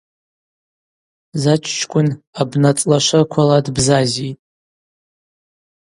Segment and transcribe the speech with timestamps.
[1.41, 2.09] Заччкӏвын
[2.41, 4.37] абнацӏла швырквала дбзазитӏ.